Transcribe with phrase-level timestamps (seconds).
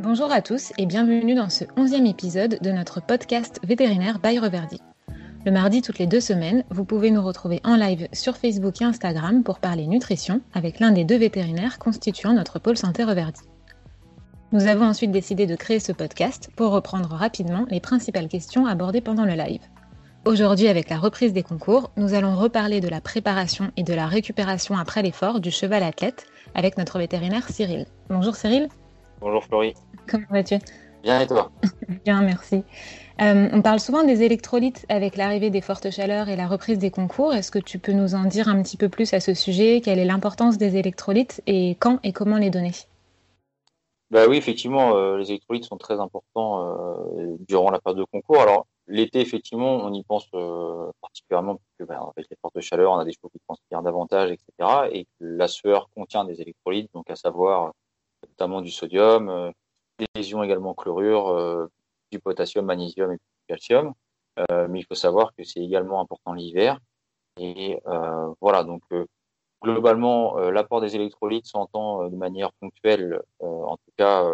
[0.00, 4.80] Bonjour à tous et bienvenue dans ce onzième épisode de notre podcast vétérinaire by Reverdy.
[5.44, 8.84] Le mardi toutes les deux semaines, vous pouvez nous retrouver en live sur Facebook et
[8.84, 13.40] Instagram pour parler nutrition avec l'un des deux vétérinaires constituant notre pôle santé Reverdy.
[14.52, 19.00] Nous avons ensuite décidé de créer ce podcast pour reprendre rapidement les principales questions abordées
[19.00, 19.62] pendant le live.
[20.24, 24.06] Aujourd'hui, avec la reprise des concours, nous allons reparler de la préparation et de la
[24.06, 27.86] récupération après l'effort du cheval athlète avec notre vétérinaire Cyril.
[28.08, 28.68] Bonjour Cyril.
[29.20, 29.74] Bonjour Florie.
[30.08, 30.56] Comment vas-tu?
[31.02, 31.50] Bien et toi?
[32.04, 32.62] Bien, merci.
[33.20, 36.90] Euh, on parle souvent des électrolytes avec l'arrivée des fortes chaleurs et la reprise des
[36.90, 37.34] concours.
[37.34, 39.80] Est-ce que tu peux nous en dire un petit peu plus à ce sujet?
[39.80, 42.72] Quelle est l'importance des électrolytes et quand et comment les donner?
[44.10, 46.64] Bah oui, effectivement, euh, les électrolytes sont très importants
[47.18, 48.40] euh, durant la période de concours.
[48.40, 50.28] Alors, l'été, effectivement, on y pense
[51.02, 54.30] particulièrement parce que, bah, avec les fortes chaleurs, on a des chevaux qui transpirent davantage,
[54.30, 54.88] etc.
[54.92, 57.72] Et que la sueur contient des électrolytes, donc à savoir
[58.26, 59.52] notamment du sodium,
[60.14, 61.68] des ions également chlorure,
[62.10, 63.94] du potassium, magnésium et du calcium.
[64.68, 66.78] mais il faut savoir que c'est également important l'hiver.
[67.36, 67.80] Et
[68.40, 68.82] voilà, donc
[69.62, 74.24] globalement, euh, l'apport des électrolytes s'entend euh, de manière ponctuelle, euh, en tout cas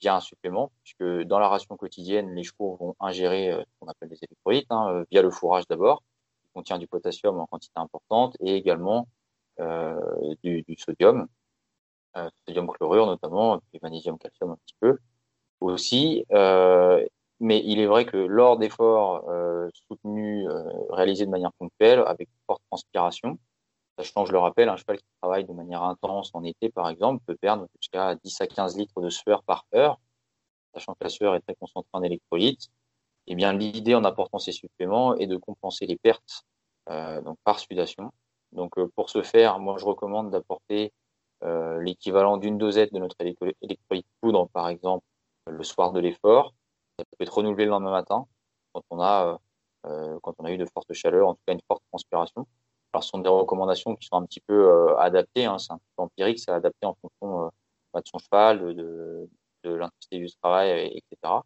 [0.00, 4.08] via un supplément, puisque dans la ration quotidienne, les chevaux vont ingérer ce qu'on appelle
[4.08, 6.04] des électrolytes, hein, via le fourrage d'abord,
[6.42, 9.08] qui contient du potassium en quantité importante, et également
[10.44, 11.26] du, sodium,
[12.46, 14.98] sodium chlorure notamment, et magnésium calcium un petit peu
[15.60, 16.24] aussi.
[17.40, 19.24] mais il est vrai que lors d'efforts
[19.88, 20.48] soutenus,
[20.90, 23.38] réalisés de manière ponctuelle, avec forte transpiration,
[23.98, 27.20] Sachant, je le rappelle, un cheval qui travaille de manière intense en été, par exemple,
[27.26, 29.98] peut perdre jusqu'à 10 à 15 litres de sueur par heure,
[30.72, 32.68] sachant que la sueur est très concentrée en électrolytes.
[33.26, 36.44] Eh bien, l'idée en apportant ces suppléments est de compenser les pertes
[36.90, 38.12] euh, donc par sudation.
[38.52, 40.92] Donc, euh, pour ce faire, moi, je recommande d'apporter
[41.44, 45.04] euh, l'équivalent d'une dosette de notre électrolyte poudre, par exemple,
[45.46, 46.54] le soir de l'effort.
[46.98, 48.26] Ça peut être renouvelé le lendemain matin
[48.72, 49.38] quand on a,
[49.84, 52.46] quand on a eu de fortes chaleurs, en tout cas une forte transpiration.
[52.92, 55.44] Alors, ce sont des recommandations qui sont un petit peu euh, adaptées.
[55.44, 57.48] Hein, c'est un peu empirique, c'est adapté en fonction euh,
[57.92, 59.28] bah, de son cheval, de,
[59.64, 61.42] l'intensité du travail, etc.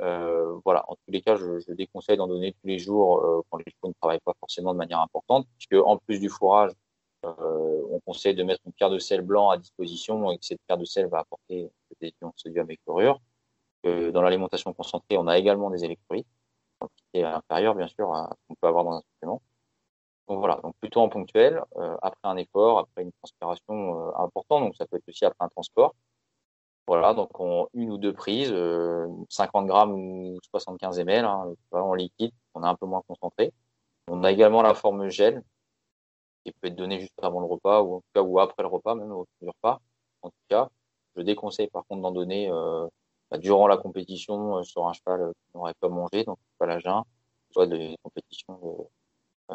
[0.00, 3.58] Euh, voilà, en tous les cas, je, déconseille d'en donner tous les jours euh, quand
[3.58, 6.72] les chevaux ne travaillent pas forcément de manière importante, puisque en plus du fourrage,
[7.24, 10.60] euh, on conseille de mettre une pierre de sel blanc à disposition et que cette
[10.66, 11.70] pierre de sel va apporter
[12.00, 13.20] des ions sodium et chlorure.
[13.84, 16.26] dans l'alimentation concentrée, on a également des électrolytes,
[16.78, 19.42] quantité inférieure bien sûr à ce qu'on peut avoir dans un supplément.
[20.30, 24.62] Donc voilà, donc plutôt en ponctuel, euh, après un effort, après une transpiration euh, importante,
[24.62, 25.92] donc ça peut être aussi après un transport.
[26.86, 31.94] Voilà, donc en une ou deux prises, 50 euh, grammes ou 75 ml, hein, en
[31.94, 33.52] liquide, on est un peu moins concentré.
[34.08, 35.42] On a également la forme gel,
[36.44, 38.68] qui peut être donnée juste avant le repas ou en tout cas ou après le
[38.68, 39.80] repas, même au du repas.
[40.22, 40.68] En tout cas,
[41.16, 42.50] je déconseille par contre d'en donner
[43.30, 47.02] bah, durant la compétition sur un cheval qui n'aurait pas mangé, donc pas la jeun,
[47.52, 48.84] soit des compétitions de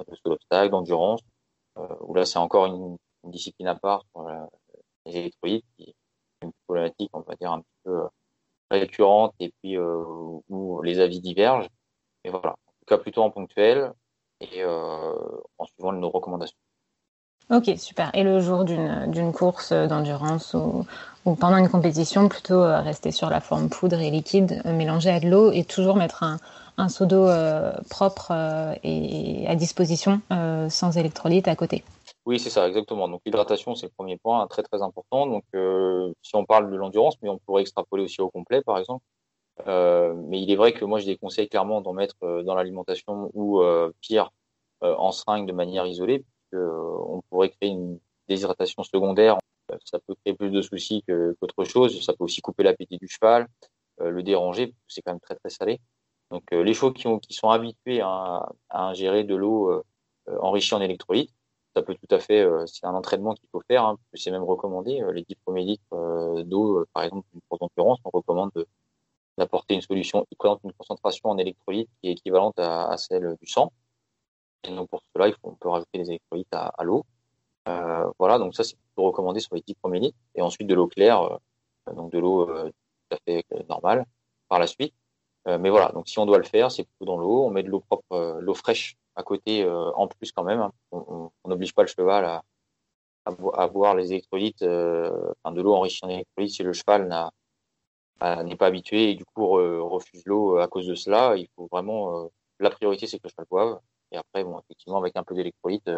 [0.03, 1.21] de saut d'obstacle, d'endurance,
[1.77, 4.29] euh, où là c'est encore une, discipline à part pour
[5.05, 5.95] les électrolytes, qui est
[6.43, 8.07] une problématique, on va dire, un petit peu euh,
[8.69, 10.03] récurrente et puis euh,
[10.47, 11.69] où les avis divergent.
[12.23, 13.91] Mais voilà, en tout cas plutôt en ponctuel
[14.41, 16.57] et en suivant nos recommandations.
[17.51, 18.09] Ok, super.
[18.13, 20.85] Et le jour d'une course d'endurance ou,
[21.25, 25.29] ou, pendant une compétition, plutôt rester sur la forme poudre et liquide, mélanger à de
[25.29, 26.37] l'eau et toujours mettre un,
[26.77, 31.83] un seau d'eau euh, propre euh, et à disposition euh, sans électrolyte à côté.
[32.25, 33.07] Oui, c'est ça, exactement.
[33.07, 35.27] Donc l'hydratation, c'est le premier point, très très important.
[35.27, 35.43] Donc
[36.21, 39.03] si on parle de l'endurance, mais on pourrait extrapoler aussi au complet, par exemple.
[39.67, 43.61] mais il est vrai que moi, je déconseille clairement d'en mettre dans l'alimentation ou
[44.01, 44.31] pire
[44.81, 49.37] en seringue de manière isolée, on pourrait créer une déshydratation secondaire.
[49.83, 52.03] Ça peut créer plus de soucis qu'autre chose.
[52.03, 53.47] Ça peut aussi couper l'appétit du cheval,
[53.99, 55.79] le déranger, c'est quand même très très salé.
[56.31, 59.83] Donc euh, les chevaux qui, ont, qui, sont habitués à, ingérer de l'eau euh,
[60.29, 61.31] euh, enrichie en électrolytes,
[61.75, 65.03] ça peut tout à fait, c'est un entraînement qu'il faut faire, hein, c'est même recommandé.
[65.13, 68.51] les 10 premiers litres d'eau, par exemple, pour l'endurance, on recommande
[69.37, 73.47] d'apporter une solution qui présente une concentration en électrolytes qui est équivalente à, celle du
[73.47, 73.73] sang.
[74.67, 77.05] Et donc pour cela, il faut, on peut rajouter des électrolytes à, à l'eau.
[77.67, 80.17] Euh, voilà, donc ça c'est recommandé sur les 10 premiers litres.
[80.35, 81.39] Et ensuite de l'eau claire,
[81.95, 84.05] donc de l'eau tout à fait normale
[84.47, 84.93] par la suite.
[85.47, 87.45] Euh, mais voilà, donc si on doit le faire, c'est plutôt dans l'eau.
[87.45, 90.59] On met de l'eau propre, euh, l'eau fraîche à côté euh, en plus quand même.
[90.59, 90.71] Hein.
[90.91, 92.43] On n'oblige pas le cheval à,
[93.25, 97.31] à, boire les électrolytes, enfin de l'eau enrichie en électrolytes si le cheval n'a
[98.43, 101.35] n'est pas habitué et du coup refuse l'eau à cause de cela.
[101.37, 102.29] Il faut vraiment
[102.59, 103.79] la priorité c'est que le cheval boive
[104.11, 105.89] et après bon effectivement avec un peu d'électrolyte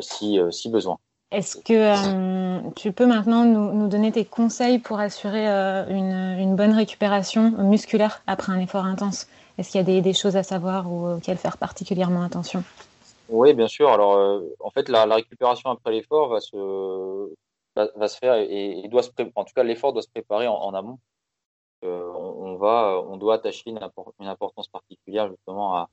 [0.00, 0.98] si si besoin.
[1.30, 8.22] Est-ce que tu peux maintenant nous, donner tes conseils pour assurer une, bonne récupération musculaire
[8.26, 9.28] après un effort intense?
[9.58, 12.62] Est-ce qu'il y a des, choses à savoir ou auxquelles faire particulièrement attention?
[13.28, 13.88] Oui, bien sûr.
[13.88, 17.34] Alors, en fait, la, récupération après l'effort va se,
[17.76, 20.98] va, se faire et, doit se en tout cas, l'effort doit se préparer en amont
[21.82, 23.78] on, va, on doit attacher une,
[24.28, 25.88] importance particulière justement à,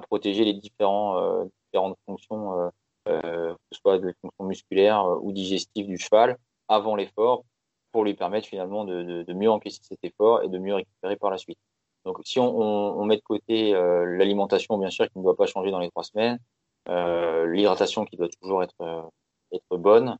[0.00, 2.68] protéger les euh, différentes fonctions, euh,
[3.08, 7.44] euh, que ce soit des fonctions musculaires ou digestives du cheval avant l'effort,
[7.92, 11.36] pour lui permettre finalement de, mieux encaisser cet effort et de mieux récupérer par la
[11.36, 11.58] suite.
[12.04, 15.78] Donc, si on, met de côté l'alimentation, bien sûr, qui ne doit pas changer dans
[15.78, 16.38] les trois semaines,
[16.88, 19.10] l'hydratation qui doit toujours être,
[19.70, 20.16] bonne,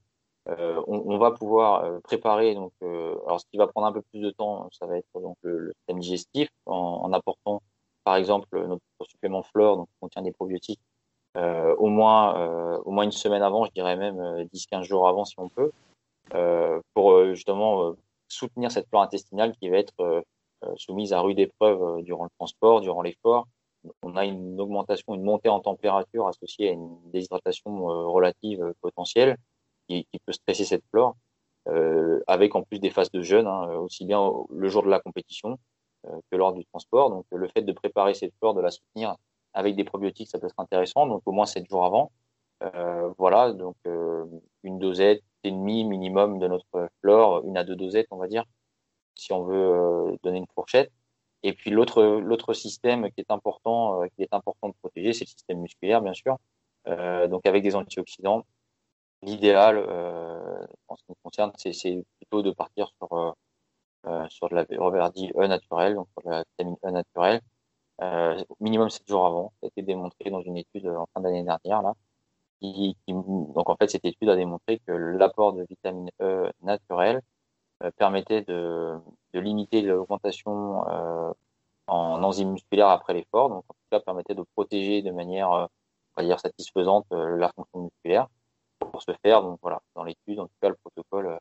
[0.47, 4.69] on, va pouvoir préparer donc alors ce qui va prendre un peu plus de temps
[4.73, 7.63] ça va être donc le, système digestif en, apportant
[8.05, 8.62] par exemple
[9.33, 10.81] notre supplément flore donc contient des probiotiques
[11.35, 14.19] au moins au moins une semaine avant je dirais même
[14.53, 15.73] 10-15 jours avant si on peut
[16.95, 17.95] pour justement
[18.29, 20.25] soutenir cette flore intestinale qui va être
[20.77, 23.49] soumise à rude épreuve durant le transport durant l'effort.
[24.03, 29.37] On a une augmentation, une montée en température associée à une déshydratation relative potentielle
[29.89, 31.17] qui, peut stresser cette flore,
[31.69, 35.01] euh, avec en plus des phases de jeûne, hein, aussi bien le jour de la
[35.01, 35.57] compétition euh,
[36.31, 37.11] que lors du transport.
[37.11, 39.17] Donc le fait de préparer cette flore, de la soutenir
[39.55, 42.11] avec des probiotiques, ça peut être intéressant, donc au moins 7 jours avant.
[42.63, 43.77] Euh, voilà, donc
[44.63, 48.45] une dosette et demie minimum de notre flore, une à deux dosettes, on va dire,
[49.15, 50.91] si on veut donner une fourchette.
[51.43, 55.61] Et puis l'autre système qui est important qui est important de protéger, c'est le système
[55.61, 56.39] musculaire, bien sûr.
[56.87, 58.45] donc avec des antioxydants,
[59.23, 63.33] l'idéal, euh, en ce qui me concerne, c'est plutôt de partir sur, euh, euh,
[64.33, 67.41] sur de la reverdie E naturelle, donc sur de la vitamine E naturelle,
[68.03, 69.53] euh, minimum 7 jours avant.
[69.61, 71.83] Ça a été démontré dans une étude en fin d'année dernière.
[71.83, 71.95] Là,
[72.63, 77.21] donc en fait, cette étude a démontré que l'apport de vitamine E naturelle
[77.83, 78.99] euh, permettait de,
[79.35, 81.33] limiter l'augmentation euh,
[81.89, 85.69] en enzymes musculaires après l'effort, donc en tout cas permettait de protéger de manière, on
[86.17, 88.29] va dire, satisfaisante la fonction musculaire
[88.79, 89.43] pour se faire.
[89.43, 91.39] Donc voilà, dans l'étude, en tout cas, le protocole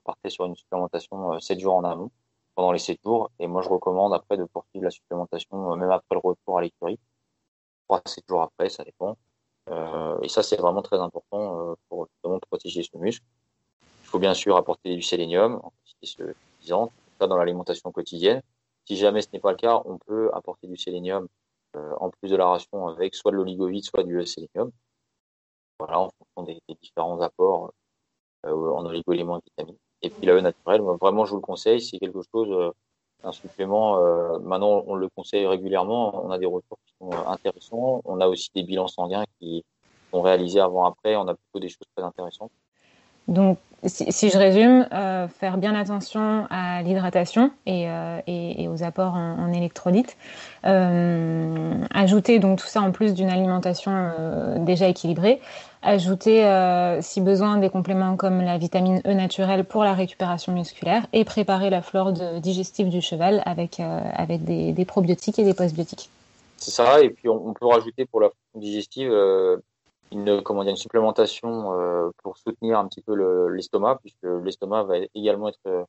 [0.00, 2.10] partait sur une supplémentation 7 euh, jours en amont
[2.54, 3.30] pendant les 7 jours.
[3.38, 6.62] Et moi, je recommande après de poursuivre la supplémentation euh, même après le retour à
[6.62, 6.98] l'écurie.
[7.88, 9.16] 3 7 jours après, ça dépend.
[10.22, 13.24] et ça, c'est vraiment très important pour justement protéger ce muscle.
[14.02, 18.42] Il faut bien sûr apporter du sélénium en quantité suffisante, ça dans l'alimentation quotidienne.
[18.86, 21.28] Si jamais ce n'est pas le cas, on peut apporter du sélénium
[21.74, 24.70] en plus de la ration avec soit de l'oligovite, soit du sélénium
[25.78, 27.72] voilà, en fonction des, différents apports
[28.46, 29.78] euh, en oligo-éléments et vitamines.
[30.04, 32.70] Et puis la E naturelle, vraiment, je vous le conseille, c'est quelque chose, euh,
[33.22, 33.98] un supplément.
[33.98, 36.26] Euh, maintenant, on le conseille régulièrement.
[36.26, 38.02] On a des retours qui sont intéressants.
[38.04, 39.64] On a aussi des bilans sanguins qui
[40.12, 41.16] sont réalisés avant-après.
[41.16, 42.52] On a plutôt des choses très intéressantes.
[43.28, 48.20] Donc, si, je résume, euh, faire bien attention à l'hydratation et, euh,
[48.68, 50.16] aux apports en, électrolytes.
[50.64, 54.12] Euh, ajouter donc tout ça en plus d'une alimentation
[54.60, 55.40] déjà équilibrée.
[55.82, 56.48] Ajouter,
[57.02, 61.68] si besoin, des compléments comme la vitamine E naturelle pour la récupération musculaire et préparer
[61.68, 63.82] la flore digestive du cheval avec,
[64.40, 66.08] des, probiotiques et des postbiotiques.
[66.56, 69.12] C'est ça, et puis on, on, peut rajouter pour la digestive
[70.12, 73.14] une, comment dire, une supplémentation euh, pour soutenir un petit peu
[73.48, 75.86] l'estomac, puisque l'estomac va également être,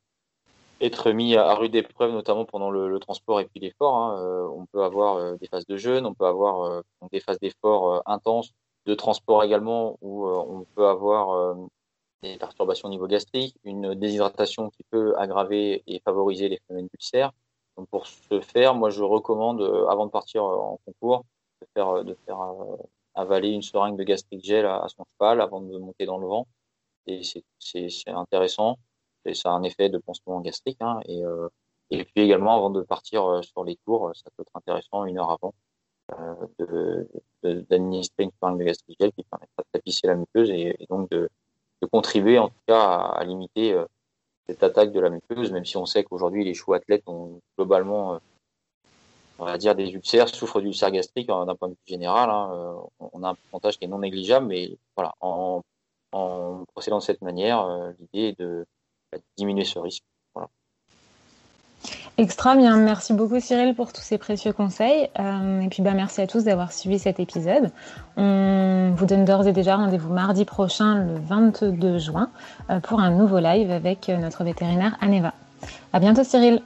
[0.81, 3.97] être mis à, rude épreuve, notamment pendant le, transport et puis l'effort.
[3.97, 4.19] Hein.
[4.19, 8.01] Euh, on peut avoir euh, des phases de jeûne, on peut avoir des phases d'effort
[8.05, 8.51] intenses,
[8.85, 11.55] de transport également, où on peut avoir
[12.23, 17.31] des perturbations au niveau gastrique, une déshydratation qui peut aggraver et favoriser les phénomènes ulcères.
[17.77, 21.25] Donc pour ce faire, moi je recommande, avant de partir en concours,
[21.61, 22.39] de faire, de faire
[23.15, 26.47] avaler une seringue de gastrique gel à, son cheval avant de monter dans le vent.
[27.07, 28.77] Et c'est intéressant.
[29.25, 30.77] Et ça a un effet de pansement gastrique.
[30.81, 31.47] Hein, et, euh,
[31.91, 35.17] et puis également, avant de partir euh, sur les tours, ça peut être intéressant une
[35.19, 35.53] heure avant
[36.13, 37.03] euh,
[37.43, 41.29] d'administrer une seringue de gastrique gel qui permettra de tapisser la muqueuse et, donc de,
[41.81, 43.85] de, contribuer en tout cas à, limiter euh,
[44.47, 48.19] cette attaque de la muqueuse, même si on sait qu'aujourd'hui les chevaux athlètes ont globalement
[49.39, 52.29] on va dire, des ulcères, souffrent d'ulcères gastriques hein, d'un point de vue général.
[52.29, 52.73] Hein, euh,
[53.13, 55.61] on a un pourcentage qui est non négligeable, mais voilà, en,
[56.73, 58.65] procédant de cette manière, euh, l'idée est de,
[59.11, 60.03] bah, diminuer ce risque.
[62.17, 65.09] Extra bien, merci beaucoup Cyril pour tous ces précieux conseils.
[65.19, 67.71] Euh, et puis bah, merci à tous d'avoir suivi cet épisode.
[68.15, 72.29] On vous donne d'ores et déjà rendez-vous mardi prochain, le 22 juin,
[72.83, 75.33] pour un nouveau live avec notre vétérinaire Aneva.
[75.91, 76.61] À bientôt Cyril.